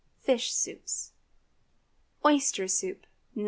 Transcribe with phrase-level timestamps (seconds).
[0.21, 1.11] FISH SOUPS.
[2.25, 3.05] OYSTER SOUP
[3.35, 3.39] (No.